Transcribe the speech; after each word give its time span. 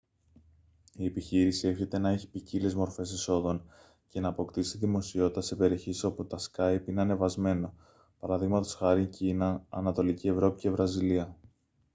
η 0.93 1.05
επιχείρηση 1.05 1.67
εύχεται 1.67 1.97
να 1.97 2.09
έχει 2.09 2.29
ποικίλες 2.29 2.75
μορφές 2.75 3.11
εσόδων 3.11 3.65
και 4.09 4.19
να 4.19 4.27
αποκτήσει 4.27 4.77
δημοσιότητα 4.77 5.41
σε 5.41 5.55
περιοχές 5.55 6.03
όπου 6.03 6.25
το 6.27 6.37
σκάυπ 6.37 6.87
είναι 6.87 7.01
ανεβασμένο 7.01 7.73
π.χ. 8.61 8.83
κίνα 9.09 9.65
ανατολική 9.69 10.27
ευρώπη 10.27 10.59
και 10.59 10.69
βραζιλία 10.71 11.35